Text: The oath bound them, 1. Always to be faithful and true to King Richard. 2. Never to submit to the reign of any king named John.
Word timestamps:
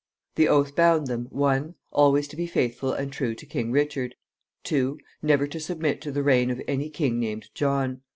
The 0.33 0.47
oath 0.47 0.75
bound 0.75 1.05
them, 1.05 1.27
1. 1.29 1.75
Always 1.91 2.27
to 2.29 2.35
be 2.35 2.47
faithful 2.47 2.91
and 2.91 3.13
true 3.13 3.35
to 3.35 3.45
King 3.45 3.71
Richard. 3.71 4.15
2. 4.63 4.97
Never 5.21 5.45
to 5.45 5.59
submit 5.59 6.01
to 6.01 6.11
the 6.11 6.23
reign 6.23 6.49
of 6.49 6.59
any 6.67 6.89
king 6.89 7.19
named 7.19 7.49
John. 7.53 8.01